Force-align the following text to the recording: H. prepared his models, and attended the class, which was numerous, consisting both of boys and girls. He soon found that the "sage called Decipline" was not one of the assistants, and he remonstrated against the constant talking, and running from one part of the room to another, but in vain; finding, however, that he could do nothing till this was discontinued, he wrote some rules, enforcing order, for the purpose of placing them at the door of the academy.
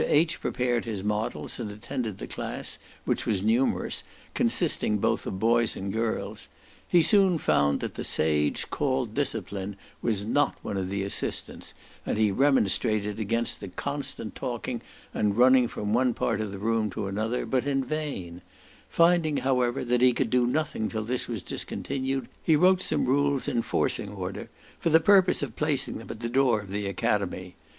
H. 0.07 0.41
prepared 0.41 0.85
his 0.85 1.03
models, 1.03 1.59
and 1.59 1.69
attended 1.69 2.17
the 2.17 2.25
class, 2.25 2.79
which 3.05 3.27
was 3.27 3.43
numerous, 3.43 4.03
consisting 4.33 4.97
both 4.97 5.27
of 5.27 5.39
boys 5.39 5.75
and 5.75 5.93
girls. 5.93 6.47
He 6.87 7.03
soon 7.03 7.37
found 7.37 7.81
that 7.81 7.93
the 7.93 8.03
"sage 8.03 8.71
called 8.71 9.13
Decipline" 9.13 9.75
was 10.01 10.25
not 10.25 10.57
one 10.63 10.75
of 10.75 10.89
the 10.89 11.03
assistants, 11.03 11.75
and 12.03 12.17
he 12.17 12.31
remonstrated 12.31 13.19
against 13.19 13.59
the 13.59 13.67
constant 13.67 14.33
talking, 14.33 14.81
and 15.13 15.37
running 15.37 15.67
from 15.67 15.93
one 15.93 16.15
part 16.15 16.41
of 16.41 16.49
the 16.51 16.57
room 16.57 16.89
to 16.89 17.05
another, 17.05 17.45
but 17.45 17.67
in 17.67 17.83
vain; 17.83 18.41
finding, 18.89 19.37
however, 19.37 19.85
that 19.85 20.01
he 20.01 20.13
could 20.13 20.31
do 20.31 20.47
nothing 20.47 20.89
till 20.89 21.03
this 21.03 21.27
was 21.27 21.43
discontinued, 21.43 22.27
he 22.41 22.55
wrote 22.55 22.81
some 22.81 23.05
rules, 23.05 23.47
enforcing 23.47 24.09
order, 24.09 24.49
for 24.79 24.89
the 24.89 24.99
purpose 24.99 25.43
of 25.43 25.55
placing 25.55 25.99
them 25.99 26.07
at 26.09 26.21
the 26.21 26.27
door 26.27 26.59
of 26.61 26.71
the 26.71 26.87
academy. 26.87 27.55